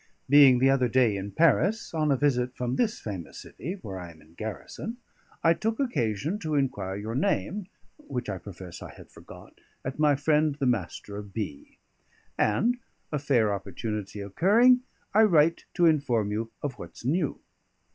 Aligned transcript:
Being 0.27 0.57
the 0.57 0.71
other 0.71 0.87
day 0.87 1.15
in 1.15 1.29
Paris, 1.31 1.93
on 1.93 2.09
a 2.11 2.17
visit 2.17 2.55
from 2.55 2.75
this 2.75 2.99
famous 2.99 3.37
city, 3.43 3.73
where 3.83 3.99
I 3.99 4.09
am 4.09 4.19
in 4.19 4.33
garrison, 4.33 4.97
I 5.43 5.53
took 5.53 5.79
occasion 5.79 6.39
to 6.39 6.55
inquire 6.55 6.95
your 6.95 7.13
name 7.13 7.67
(which 7.97 8.27
I 8.27 8.39
profess 8.39 8.81
I 8.81 8.89
had 8.95 9.11
forgot) 9.11 9.61
at 9.85 9.99
my 9.99 10.15
friend, 10.15 10.55
the 10.55 10.65
Master 10.65 11.17
of 11.17 11.33
B.; 11.35 11.77
and, 12.35 12.79
a 13.11 13.19
fair 13.19 13.53
opportunity 13.53 14.21
occurring, 14.21 14.81
I 15.13 15.21
write 15.21 15.65
to 15.75 15.85
inform 15.85 16.31
you 16.31 16.49
of 16.63 16.79
what's 16.79 17.05
new. 17.05 17.39